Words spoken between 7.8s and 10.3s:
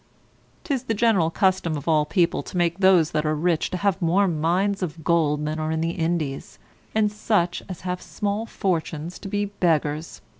have small fortunes to be beggars.